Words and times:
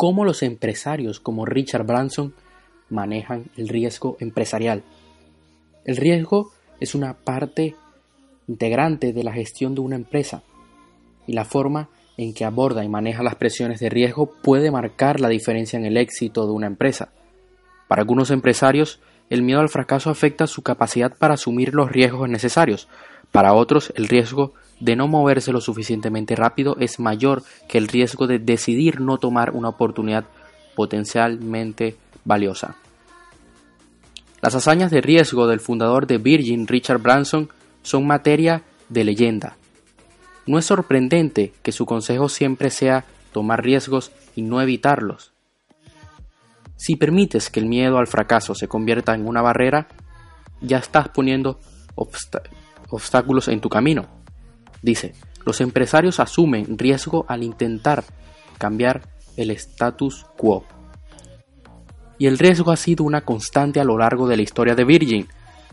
cómo 0.00 0.24
los 0.24 0.42
empresarios 0.42 1.20
como 1.20 1.44
Richard 1.44 1.84
Branson 1.84 2.32
manejan 2.88 3.50
el 3.58 3.68
riesgo 3.68 4.16
empresarial. 4.18 4.82
El 5.84 5.98
riesgo 5.98 6.52
es 6.80 6.94
una 6.94 7.12
parte 7.12 7.76
integrante 8.48 9.12
de 9.12 9.22
la 9.22 9.34
gestión 9.34 9.74
de 9.74 9.82
una 9.82 9.96
empresa 9.96 10.42
y 11.26 11.34
la 11.34 11.44
forma 11.44 11.90
en 12.16 12.32
que 12.32 12.46
aborda 12.46 12.82
y 12.82 12.88
maneja 12.88 13.22
las 13.22 13.34
presiones 13.34 13.78
de 13.78 13.90
riesgo 13.90 14.32
puede 14.42 14.70
marcar 14.70 15.20
la 15.20 15.28
diferencia 15.28 15.78
en 15.78 15.84
el 15.84 15.98
éxito 15.98 16.46
de 16.46 16.52
una 16.52 16.66
empresa. 16.66 17.12
Para 17.86 18.00
algunos 18.00 18.30
empresarios, 18.30 19.00
el 19.28 19.42
miedo 19.42 19.60
al 19.60 19.68
fracaso 19.68 20.08
afecta 20.08 20.46
su 20.46 20.62
capacidad 20.62 21.14
para 21.14 21.34
asumir 21.34 21.74
los 21.74 21.92
riesgos 21.92 22.26
necesarios. 22.26 22.88
Para 23.32 23.52
otros, 23.52 23.92
el 23.96 24.08
riesgo 24.08 24.54
de 24.80 24.96
no 24.96 25.06
moverse 25.06 25.52
lo 25.52 25.60
suficientemente 25.60 26.34
rápido 26.34 26.76
es 26.80 26.98
mayor 26.98 27.42
que 27.68 27.78
el 27.78 27.88
riesgo 27.88 28.26
de 28.26 28.38
decidir 28.38 29.00
no 29.00 29.18
tomar 29.18 29.52
una 29.52 29.68
oportunidad 29.68 30.24
potencialmente 30.74 31.96
valiosa. 32.24 32.76
Las 34.40 34.54
hazañas 34.54 34.90
de 34.90 35.02
riesgo 35.02 35.46
del 35.46 35.60
fundador 35.60 36.06
de 36.06 36.16
Virgin, 36.16 36.66
Richard 36.66 37.00
Branson, 37.02 37.50
son 37.82 38.06
materia 38.06 38.62
de 38.88 39.04
leyenda. 39.04 39.56
No 40.46 40.58
es 40.58 40.64
sorprendente 40.64 41.52
que 41.62 41.72
su 41.72 41.84
consejo 41.84 42.28
siempre 42.30 42.70
sea 42.70 43.04
tomar 43.32 43.62
riesgos 43.62 44.10
y 44.34 44.42
no 44.42 44.62
evitarlos. 44.62 45.32
Si 46.76 46.96
permites 46.96 47.50
que 47.50 47.60
el 47.60 47.66
miedo 47.66 47.98
al 47.98 48.06
fracaso 48.06 48.54
se 48.54 48.66
convierta 48.66 49.14
en 49.14 49.26
una 49.26 49.42
barrera, 49.42 49.88
ya 50.62 50.78
estás 50.78 51.10
poniendo 51.10 51.60
obstáculos 51.94 53.48
en 53.48 53.60
tu 53.60 53.68
camino. 53.68 54.19
Dice, 54.82 55.14
los 55.44 55.60
empresarios 55.60 56.20
asumen 56.20 56.78
riesgo 56.78 57.24
al 57.28 57.42
intentar 57.42 58.04
cambiar 58.58 59.02
el 59.36 59.50
status 59.50 60.26
quo. 60.36 60.64
Y 62.18 62.26
el 62.26 62.38
riesgo 62.38 62.70
ha 62.70 62.76
sido 62.76 63.04
una 63.04 63.22
constante 63.22 63.80
a 63.80 63.84
lo 63.84 63.96
largo 63.96 64.28
de 64.28 64.36
la 64.36 64.42
historia 64.42 64.74
de 64.74 64.84
Virgin, 64.84 65.28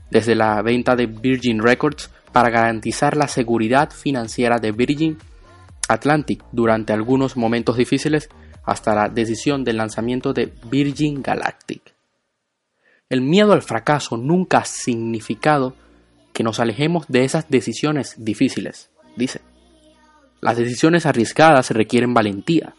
desde 0.09 0.35
la 0.35 0.61
venta 0.61 0.95
de 0.95 1.05
Virgin 1.05 1.61
Records 1.61 2.09
para 2.31 2.49
garantizar 2.49 3.17
la 3.17 3.27
seguridad 3.27 3.91
financiera 3.91 4.57
de 4.59 4.71
Virgin 4.71 5.17
Atlantic 5.89 6.43
durante 6.51 6.93
algunos 6.93 7.35
momentos 7.35 7.77
difíciles 7.77 8.29
hasta 8.63 8.93
la 8.93 9.09
decisión 9.09 9.63
del 9.63 9.77
lanzamiento 9.77 10.33
de 10.33 10.53
Virgin 10.69 11.21
Galactic. 11.21 11.93
El 13.09 13.21
miedo 13.21 13.53
al 13.53 13.61
fracaso 13.61 14.17
nunca 14.17 14.59
ha 14.59 14.65
significado 14.65 15.75
que 16.33 16.43
nos 16.43 16.59
alejemos 16.59 17.07
de 17.07 17.23
esas 17.23 17.49
decisiones 17.49 18.15
difíciles, 18.17 18.89
dice. 19.17 19.41
Las 20.39 20.57
decisiones 20.57 21.05
arriesgadas 21.05 21.71
requieren 21.71 22.13
valentía, 22.13 22.75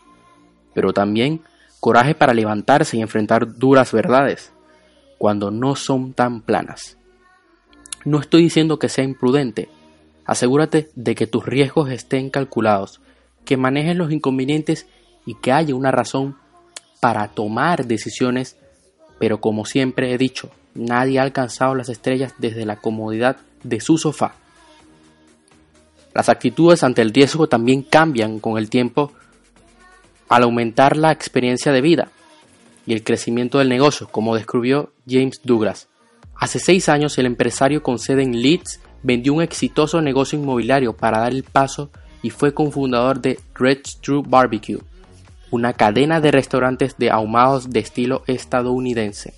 pero 0.74 0.92
también 0.92 1.42
coraje 1.80 2.14
para 2.14 2.34
levantarse 2.34 2.96
y 2.96 3.02
enfrentar 3.02 3.58
duras 3.58 3.92
verdades, 3.92 4.52
cuando 5.18 5.50
no 5.50 5.76
son 5.76 6.12
tan 6.12 6.40
planas. 6.40 6.96
No 8.04 8.20
estoy 8.20 8.42
diciendo 8.42 8.78
que 8.78 8.88
sea 8.88 9.04
imprudente, 9.04 9.68
asegúrate 10.24 10.90
de 10.94 11.14
que 11.14 11.26
tus 11.26 11.44
riesgos 11.44 11.90
estén 11.90 12.30
calculados, 12.30 13.00
que 13.44 13.56
manejes 13.56 13.96
los 13.96 14.12
inconvenientes 14.12 14.86
y 15.26 15.34
que 15.34 15.52
haya 15.52 15.74
una 15.74 15.90
razón 15.90 16.36
para 17.00 17.28
tomar 17.28 17.86
decisiones, 17.86 18.56
pero 19.18 19.40
como 19.40 19.64
siempre 19.64 20.12
he 20.12 20.18
dicho, 20.18 20.50
nadie 20.74 21.18
ha 21.18 21.22
alcanzado 21.22 21.74
las 21.74 21.88
estrellas 21.88 22.34
desde 22.38 22.64
la 22.64 22.76
comodidad 22.76 23.36
de 23.62 23.80
su 23.80 23.98
sofá. 23.98 24.34
Las 26.18 26.28
actitudes 26.28 26.82
ante 26.82 27.00
el 27.00 27.14
riesgo 27.14 27.46
también 27.46 27.82
cambian 27.82 28.40
con 28.40 28.58
el 28.58 28.68
tiempo 28.68 29.12
al 30.28 30.42
aumentar 30.42 30.96
la 30.96 31.12
experiencia 31.12 31.70
de 31.70 31.80
vida 31.80 32.08
y 32.86 32.92
el 32.92 33.04
crecimiento 33.04 33.58
del 33.58 33.68
negocio, 33.68 34.08
como 34.08 34.34
descubrió 34.34 34.90
James 35.08 35.40
Douglas. 35.44 35.86
Hace 36.34 36.58
seis 36.58 36.88
años 36.88 37.16
el 37.18 37.26
empresario 37.26 37.84
con 37.84 38.00
sede 38.00 38.24
en 38.24 38.42
Leeds 38.42 38.80
vendió 39.04 39.32
un 39.32 39.42
exitoso 39.42 40.00
negocio 40.00 40.36
inmobiliario 40.36 40.92
para 40.92 41.20
dar 41.20 41.30
el 41.30 41.44
paso 41.44 41.92
y 42.20 42.30
fue 42.30 42.52
cofundador 42.52 43.20
de 43.20 43.38
Red 43.54 43.82
True 44.00 44.24
Barbecue, 44.26 44.80
una 45.52 45.72
cadena 45.72 46.20
de 46.20 46.32
restaurantes 46.32 46.96
de 46.98 47.12
ahumados 47.12 47.70
de 47.70 47.78
estilo 47.78 48.24
estadounidense. 48.26 49.34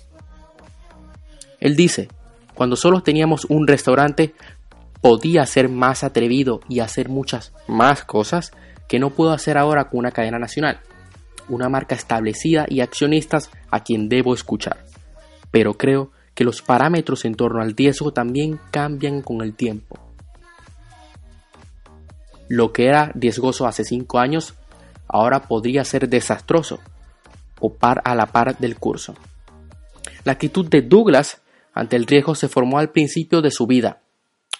Él 1.59 1.75
dice, 1.75 2.09
cuando 2.55 2.75
solo 2.75 3.03
teníamos 3.03 3.45
un 3.45 3.67
restaurante, 3.67 4.33
podía 5.01 5.45
ser 5.45 5.67
más 5.67 6.03
atrevido 6.03 6.61
y 6.69 6.79
hacer 6.79 7.09
muchas 7.09 7.53
más 7.67 8.03
cosas 8.03 8.51
que 8.87 8.99
no 8.99 9.09
puedo 9.09 9.31
hacer 9.31 9.57
ahora 9.57 9.89
con 9.89 9.99
una 9.99 10.11
cadena 10.11 10.37
nacional, 10.37 10.79
una 11.49 11.69
marca 11.69 11.95
establecida 11.95 12.65
y 12.69 12.81
accionistas 12.81 13.49
a 13.69 13.83
quien 13.83 14.09
debo 14.09 14.33
escuchar. 14.33 14.85
Pero 15.49 15.77
creo 15.77 16.11
que 16.35 16.43
los 16.43 16.61
parámetros 16.61 17.25
en 17.25 17.35
torno 17.35 17.61
al 17.61 17.75
riesgo 17.75 18.13
también 18.13 18.59
cambian 18.71 19.21
con 19.21 19.41
el 19.41 19.53
tiempo. 19.53 19.99
Lo 22.47 22.73
que 22.73 22.87
era 22.87 23.11
riesgoso 23.15 23.65
hace 23.65 23.83
5 23.83 24.19
años 24.19 24.55
ahora 25.07 25.41
podría 25.43 25.83
ser 25.83 26.09
desastroso 26.09 26.79
o 27.59 27.73
par 27.73 28.01
a 28.05 28.15
la 28.15 28.27
par 28.27 28.57
del 28.57 28.77
curso. 28.77 29.15
La 30.23 30.33
actitud 30.33 30.67
de 30.67 30.81
Douglas 30.81 31.41
ante 31.73 31.95
el 31.95 32.05
riesgo 32.05 32.35
se 32.35 32.49
formó 32.49 32.77
al 32.77 32.91
principio 32.91 33.41
de 33.41 33.51
su 33.51 33.67
vida. 33.67 34.01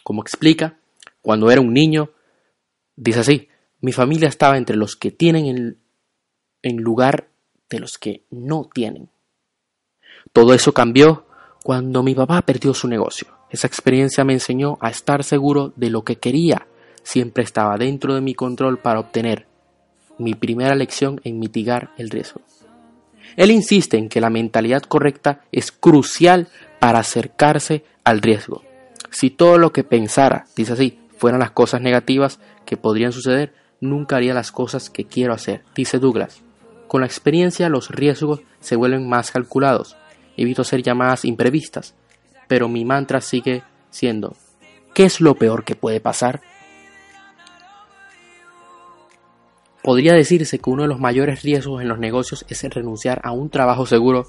Como 0.03 0.21
explica, 0.21 0.77
cuando 1.21 1.51
era 1.51 1.61
un 1.61 1.73
niño, 1.73 2.11
dice 2.95 3.19
así, 3.19 3.49
mi 3.79 3.91
familia 3.91 4.29
estaba 4.29 4.57
entre 4.57 4.75
los 4.75 4.95
que 4.95 5.11
tienen 5.11 5.45
en, 5.45 5.77
en 6.61 6.77
lugar 6.77 7.29
de 7.69 7.79
los 7.79 7.97
que 7.97 8.25
no 8.29 8.69
tienen. 8.71 9.09
Todo 10.33 10.53
eso 10.53 10.73
cambió 10.73 11.25
cuando 11.63 12.03
mi 12.03 12.15
papá 12.15 12.41
perdió 12.43 12.73
su 12.73 12.87
negocio. 12.87 13.27
Esa 13.49 13.67
experiencia 13.67 14.23
me 14.23 14.33
enseñó 14.33 14.77
a 14.81 14.89
estar 14.89 15.23
seguro 15.23 15.73
de 15.75 15.89
lo 15.89 16.03
que 16.03 16.17
quería. 16.17 16.67
Siempre 17.03 17.43
estaba 17.43 17.77
dentro 17.77 18.13
de 18.15 18.21
mi 18.21 18.33
control 18.33 18.79
para 18.79 18.99
obtener 18.99 19.47
mi 20.17 20.35
primera 20.35 20.75
lección 20.75 21.19
en 21.23 21.39
mitigar 21.39 21.91
el 21.97 22.09
riesgo. 22.09 22.41
Él 23.35 23.51
insiste 23.51 23.97
en 23.97 24.09
que 24.09 24.21
la 24.21 24.29
mentalidad 24.29 24.83
correcta 24.83 25.41
es 25.51 25.71
crucial 25.71 26.47
para 26.79 26.99
acercarse 26.99 27.83
al 28.03 28.21
riesgo. 28.21 28.63
Si 29.11 29.29
todo 29.29 29.57
lo 29.57 29.71
que 29.73 29.83
pensara, 29.83 30.45
dice 30.55 30.73
así, 30.73 30.99
fueran 31.17 31.41
las 31.41 31.51
cosas 31.51 31.81
negativas 31.81 32.39
que 32.65 32.77
podrían 32.77 33.11
suceder, 33.11 33.53
nunca 33.81 34.15
haría 34.15 34.33
las 34.33 34.51
cosas 34.51 34.89
que 34.89 35.05
quiero 35.05 35.33
hacer, 35.33 35.63
dice 35.75 35.99
Douglas. 35.99 36.41
Con 36.87 37.01
la 37.01 37.07
experiencia 37.07 37.69
los 37.69 37.89
riesgos 37.89 38.41
se 38.61 38.75
vuelven 38.75 39.07
más 39.07 39.31
calculados. 39.31 39.97
Evito 40.37 40.63
ser 40.63 40.81
llamadas 40.81 41.25
imprevistas, 41.25 41.93
pero 42.47 42.69
mi 42.69 42.85
mantra 42.85 43.21
sigue 43.21 43.63
siendo, 43.89 44.35
¿qué 44.93 45.03
es 45.03 45.19
lo 45.19 45.35
peor 45.35 45.65
que 45.65 45.75
puede 45.75 45.99
pasar? 45.99 46.41
Podría 49.83 50.13
decirse 50.13 50.59
que 50.59 50.69
uno 50.69 50.83
de 50.83 50.89
los 50.89 50.99
mayores 50.99 51.41
riesgos 51.41 51.81
en 51.81 51.89
los 51.89 51.99
negocios 51.99 52.45
es 52.47 52.63
renunciar 52.63 53.19
a 53.23 53.31
un 53.31 53.49
trabajo 53.49 53.85
seguro 53.85 54.27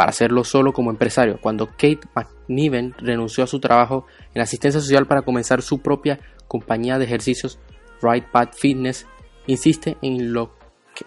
para 0.00 0.12
hacerlo 0.12 0.44
solo 0.44 0.72
como 0.72 0.88
empresario. 0.88 1.38
Cuando 1.42 1.66
Kate 1.66 2.00
McNiven 2.14 2.94
renunció 2.96 3.44
a 3.44 3.46
su 3.46 3.60
trabajo 3.60 4.06
en 4.34 4.40
asistencia 4.40 4.80
social 4.80 5.06
para 5.06 5.20
comenzar 5.20 5.60
su 5.60 5.82
propia 5.82 6.18
compañía 6.48 6.98
de 6.98 7.04
ejercicios, 7.04 7.58
Right 8.00 8.24
Path 8.24 8.54
Fitness 8.54 9.06
insiste 9.46 9.98
en, 10.00 10.32
lo 10.32 10.54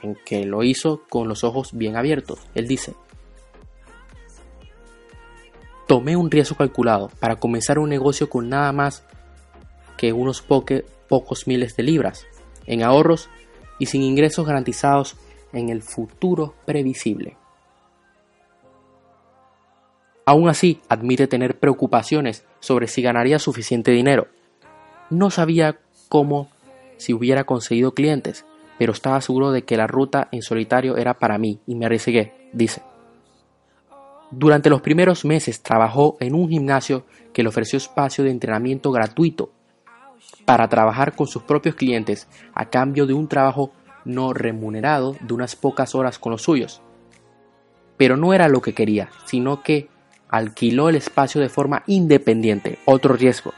en 0.03 0.15
que 0.23 0.45
lo 0.45 0.61
hizo 0.61 1.05
con 1.09 1.27
los 1.27 1.43
ojos 1.43 1.71
bien 1.73 1.97
abiertos. 1.97 2.41
Él 2.53 2.67
dice, 2.67 2.93
tomé 5.87 6.15
un 6.15 6.29
riesgo 6.29 6.55
calculado 6.55 7.09
para 7.19 7.37
comenzar 7.37 7.79
un 7.79 7.89
negocio 7.89 8.29
con 8.29 8.47
nada 8.47 8.71
más 8.73 9.07
que 9.97 10.13
unos 10.13 10.43
pocos 10.43 11.47
miles 11.47 11.75
de 11.75 11.81
libras 11.81 12.27
en 12.67 12.83
ahorros 12.83 13.27
y 13.79 13.87
sin 13.87 14.03
ingresos 14.03 14.45
garantizados 14.45 15.17
en 15.51 15.69
el 15.69 15.81
futuro 15.81 16.53
previsible. 16.67 17.37
Aún 20.25 20.47
así, 20.47 20.81
admite 20.87 21.27
tener 21.27 21.59
preocupaciones 21.59 22.45
sobre 22.59 22.87
si 22.87 23.01
ganaría 23.01 23.39
suficiente 23.39 23.91
dinero. 23.91 24.27
No 25.09 25.29
sabía 25.29 25.79
cómo 26.07 26.49
si 26.97 27.13
hubiera 27.13 27.43
conseguido 27.43 27.93
clientes, 27.93 28.45
pero 28.79 28.93
estaba 28.93 29.19
seguro 29.21 29.51
de 29.51 29.63
que 29.63 29.77
la 29.77 29.87
ruta 29.87 30.29
en 30.31 30.41
solitario 30.41 30.97
era 30.97 31.15
para 31.15 31.37
mí 31.37 31.59
y 31.67 31.75
me 31.75 31.85
arriesgué, 31.85 32.33
dice. 32.53 32.81
Durante 34.31 34.69
los 34.69 34.81
primeros 34.81 35.25
meses 35.25 35.61
trabajó 35.61 36.17
en 36.19 36.33
un 36.33 36.49
gimnasio 36.49 37.05
que 37.33 37.43
le 37.43 37.49
ofreció 37.49 37.77
espacio 37.77 38.23
de 38.23 38.31
entrenamiento 38.31 38.91
gratuito 38.91 39.51
para 40.45 40.67
trabajar 40.69 41.15
con 41.15 41.27
sus 41.27 41.43
propios 41.43 41.75
clientes 41.75 42.27
a 42.55 42.69
cambio 42.69 43.05
de 43.05 43.13
un 43.13 43.27
trabajo 43.27 43.71
no 44.05 44.33
remunerado 44.33 45.15
de 45.19 45.33
unas 45.33 45.55
pocas 45.55 45.95
horas 45.95 46.17
con 46.17 46.31
los 46.31 46.41
suyos. 46.41 46.81
Pero 47.97 48.17
no 48.17 48.33
era 48.33 48.47
lo 48.47 48.61
que 48.61 48.73
quería, 48.73 49.09
sino 49.25 49.61
que 49.61 49.87
alquiló 50.33 50.89
el 50.89 50.95
espacio 50.95 51.39
de 51.39 51.47
forma 51.47 51.83
independiente, 51.85 52.79
otro 52.85 53.13
riesgo, 53.13 53.53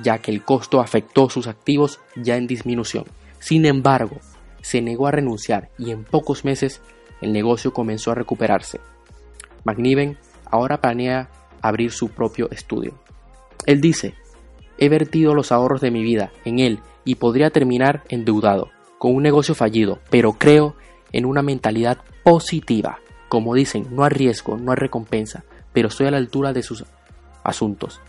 ya 0.00 0.18
que 0.18 0.30
el 0.30 0.44
costo 0.44 0.80
afectó 0.80 1.28
sus 1.28 1.48
activos 1.48 1.98
ya 2.14 2.36
en 2.36 2.46
disminución. 2.46 3.04
Sin 3.40 3.66
embargo, 3.66 4.18
se 4.62 4.80
negó 4.80 5.08
a 5.08 5.10
renunciar 5.10 5.70
y 5.76 5.90
en 5.90 6.04
pocos 6.04 6.44
meses 6.44 6.82
el 7.20 7.32
negocio 7.32 7.72
comenzó 7.72 8.12
a 8.12 8.14
recuperarse. 8.14 8.78
McNiven 9.64 10.18
ahora 10.44 10.80
planea 10.80 11.30
abrir 11.62 11.90
su 11.90 12.10
propio 12.10 12.48
estudio. 12.52 12.94
Él 13.66 13.80
dice, 13.80 14.14
he 14.78 14.88
vertido 14.88 15.34
los 15.34 15.50
ahorros 15.50 15.80
de 15.80 15.90
mi 15.90 16.04
vida 16.04 16.30
en 16.44 16.60
él 16.60 16.78
y 17.04 17.16
podría 17.16 17.50
terminar 17.50 18.04
endeudado, 18.08 18.70
con 18.98 19.16
un 19.16 19.24
negocio 19.24 19.56
fallido, 19.56 19.98
pero 20.10 20.34
creo 20.34 20.76
en 21.10 21.24
una 21.24 21.42
mentalidad 21.42 21.98
positiva. 22.22 23.00
Como 23.28 23.56
dicen, 23.56 23.88
no 23.90 24.04
hay 24.04 24.10
riesgo, 24.10 24.56
no 24.58 24.70
hay 24.70 24.76
recompensa, 24.76 25.44
pero 25.72 25.88
estoy 25.88 26.06
a 26.06 26.10
la 26.10 26.16
altura 26.16 26.52
de 26.52 26.62
sus 26.62 26.84
asuntos. 27.42 28.00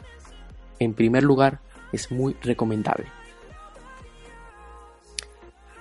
En 0.79 0.93
primer 0.93 1.23
lugar, 1.23 1.59
es 1.91 2.11
muy 2.11 2.35
recomendable. 2.41 3.05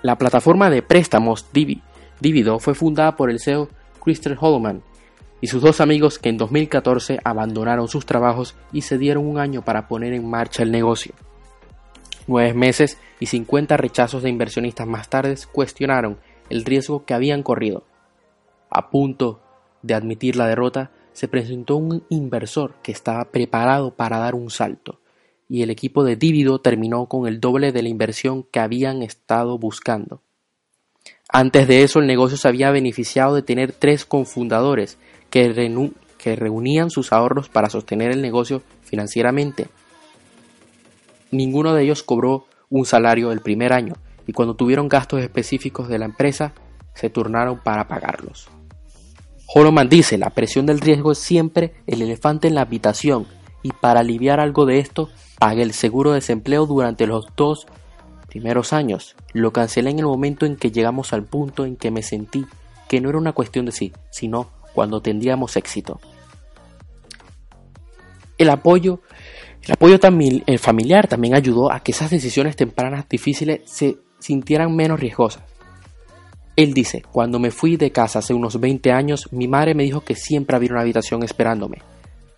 La 0.01 0.17
plataforma 0.17 0.69
de 0.69 0.81
préstamos 0.81 1.47
Divido 1.51 2.59
fue 2.59 2.73
fundada 2.73 3.15
por 3.15 3.29
el 3.29 3.39
CEO 3.39 3.69
Christopher 4.03 4.37
Holloman 4.39 4.81
y 5.41 5.47
sus 5.47 5.61
dos 5.61 5.81
amigos 5.81 6.19
que 6.19 6.29
en 6.29 6.37
2014 6.37 7.19
abandonaron 7.23 7.87
sus 7.87 8.05
trabajos 8.05 8.55
y 8.71 8.81
se 8.81 8.97
dieron 8.97 9.25
un 9.25 9.39
año 9.39 9.63
para 9.63 9.87
poner 9.87 10.13
en 10.13 10.29
marcha 10.29 10.63
el 10.63 10.71
negocio. 10.71 11.13
Nueve 12.27 12.53
meses 12.53 12.97
y 13.19 13.25
50 13.25 13.77
rechazos 13.77 14.23
de 14.23 14.29
inversionistas 14.29 14.87
más 14.87 15.09
tarde 15.09 15.35
cuestionaron 15.51 16.19
el 16.49 16.63
riesgo 16.65 17.05
que 17.05 17.13
habían 17.13 17.43
corrido. 17.43 17.83
A 18.69 18.89
punto 18.89 19.41
de 19.81 19.95
admitir 19.95 20.35
la 20.35 20.47
derrota, 20.47 20.91
se 21.13 21.27
presentó 21.27 21.75
un 21.75 22.03
inversor 22.09 22.75
que 22.81 22.91
estaba 22.91 23.25
preparado 23.25 23.95
para 23.95 24.17
dar 24.17 24.35
un 24.35 24.49
salto, 24.49 24.99
y 25.49 25.63
el 25.63 25.69
equipo 25.69 26.03
de 26.03 26.15
Divido 26.15 26.59
terminó 26.59 27.07
con 27.07 27.27
el 27.27 27.39
doble 27.39 27.71
de 27.71 27.81
la 27.81 27.89
inversión 27.89 28.43
que 28.43 28.59
habían 28.59 29.01
estado 29.01 29.57
buscando. 29.57 30.21
Antes 31.27 31.67
de 31.67 31.83
eso, 31.83 31.99
el 31.99 32.07
negocio 32.07 32.37
se 32.37 32.47
había 32.47 32.71
beneficiado 32.71 33.35
de 33.35 33.41
tener 33.41 33.71
tres 33.71 34.05
confundadores 34.05 34.97
que, 35.29 35.89
que 36.17 36.35
reunían 36.35 36.89
sus 36.89 37.13
ahorros 37.13 37.49
para 37.49 37.69
sostener 37.69 38.11
el 38.11 38.21
negocio 38.21 38.61
financieramente. 38.83 39.67
Ninguno 41.31 41.73
de 41.73 41.83
ellos 41.83 42.03
cobró 42.03 42.45
un 42.69 42.85
salario 42.85 43.31
el 43.31 43.39
primer 43.39 43.73
año 43.73 43.95
y 44.27 44.33
cuando 44.33 44.55
tuvieron 44.55 44.89
gastos 44.89 45.21
específicos 45.21 45.87
de 45.87 45.99
la 45.99 46.05
empresa 46.05 46.53
se 46.93 47.09
turnaron 47.09 47.59
para 47.59 47.87
pagarlos. 47.87 48.49
Holoman 49.53 49.89
dice, 49.89 50.17
la 50.17 50.29
presión 50.29 50.65
del 50.65 50.79
riesgo 50.79 51.11
es 51.11 51.17
siempre 51.17 51.73
el 51.85 52.01
elefante 52.01 52.47
en 52.47 52.55
la 52.55 52.61
habitación 52.61 53.27
y 53.61 53.71
para 53.71 53.99
aliviar 53.99 54.39
algo 54.39 54.65
de 54.65 54.79
esto 54.79 55.09
pagué 55.39 55.61
el 55.63 55.73
seguro 55.73 56.11
de 56.11 56.15
desempleo 56.15 56.65
durante 56.65 57.05
los 57.05 57.25
dos 57.35 57.67
primeros 58.29 58.71
años. 58.71 59.15
Lo 59.33 59.51
cancelé 59.51 59.89
en 59.89 59.99
el 59.99 60.05
momento 60.05 60.45
en 60.45 60.55
que 60.55 60.71
llegamos 60.71 61.11
al 61.11 61.25
punto 61.25 61.65
en 61.65 61.75
que 61.75 61.91
me 61.91 62.01
sentí 62.01 62.45
que 62.87 63.01
no 63.01 63.09
era 63.09 63.17
una 63.17 63.33
cuestión 63.33 63.65
de 63.65 63.73
sí, 63.73 63.91
sino 64.09 64.49
cuando 64.73 65.01
tendríamos 65.01 65.57
éxito. 65.57 65.99
El 68.37 68.49
apoyo, 68.51 69.01
el 69.63 69.73
apoyo 69.73 69.99
el 70.45 70.59
familiar 70.59 71.07
también 71.09 71.35
ayudó 71.35 71.73
a 71.73 71.81
que 71.81 71.91
esas 71.91 72.09
decisiones 72.09 72.55
tempranas 72.55 73.09
difíciles 73.09 73.61
se 73.65 73.97
sintieran 74.19 74.73
menos 74.73 74.99
riesgosas. 74.99 75.50
Él 76.55 76.73
dice, 76.73 77.03
cuando 77.11 77.39
me 77.39 77.51
fui 77.51 77.77
de 77.77 77.91
casa 77.91 78.19
hace 78.19 78.33
unos 78.33 78.59
20 78.59 78.91
años, 78.91 79.31
mi 79.31 79.47
madre 79.47 79.73
me 79.73 79.83
dijo 79.83 80.01
que 80.01 80.15
siempre 80.15 80.55
había 80.55 80.71
una 80.71 80.81
habitación 80.81 81.23
esperándome. 81.23 81.81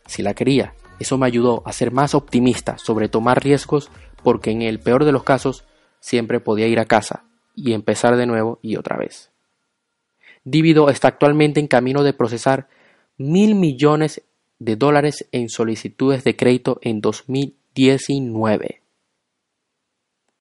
Si 0.05 0.21
la 0.21 0.33
quería, 0.33 0.75
eso 0.99 1.17
me 1.17 1.25
ayudó 1.25 1.63
a 1.65 1.73
ser 1.73 1.91
más 1.91 2.13
optimista 2.13 2.77
sobre 2.77 3.09
tomar 3.09 3.43
riesgos 3.43 3.89
porque 4.23 4.51
en 4.51 4.61
el 4.61 4.79
peor 4.79 5.05
de 5.05 5.11
los 5.11 5.23
casos 5.23 5.65
siempre 5.99 6.39
podía 6.39 6.67
ir 6.67 6.79
a 6.79 6.85
casa 6.85 7.25
y 7.55 7.73
empezar 7.73 8.15
de 8.15 8.25
nuevo 8.25 8.59
y 8.61 8.75
otra 8.75 8.97
vez. 8.97 9.31
Divido 10.43 10.89
está 10.89 11.07
actualmente 11.07 11.59
en 11.59 11.67
camino 11.67 12.03
de 12.03 12.13
procesar 12.13 12.67
mil 13.17 13.55
millones 13.55 14.21
de 14.59 14.75
dólares 14.75 15.27
en 15.31 15.49
solicitudes 15.49 16.23
de 16.23 16.35
crédito 16.35 16.79
en 16.81 17.01
2019. 17.01 18.82